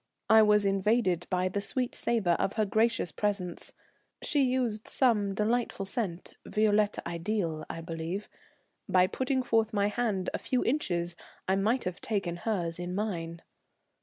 I 0.31 0.41
was 0.41 0.65
invaded 0.65 1.27
by 1.29 1.47
the 1.47 1.61
sweet 1.61 1.93
savour 1.93 2.33
of 2.41 2.53
her 2.53 2.65
gracious 2.65 3.11
presence 3.11 3.71
(she 4.23 4.41
used 4.41 4.87
some 4.87 5.35
delightful 5.35 5.85
scent, 5.85 6.33
violette 6.43 6.97
ideale, 7.05 7.65
I 7.69 7.81
believe), 7.81 8.27
by 8.89 9.05
putting 9.05 9.43
forth 9.43 9.73
my 9.73 9.89
hand 9.89 10.31
a 10.33 10.39
few 10.39 10.63
inches 10.65 11.15
I 11.47 11.55
might 11.55 11.83
have 11.83 12.01
taken 12.01 12.37
hers 12.37 12.79
in 12.79 12.95
mine. 12.95 13.43